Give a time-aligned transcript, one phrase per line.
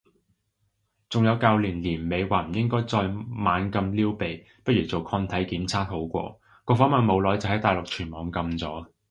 [1.09, 8.87] 仲有舊年年尾話唔應該再猛咁撩鼻，不如做抗體檢測好過，個訪問冇耐就喺大陸全網禁咗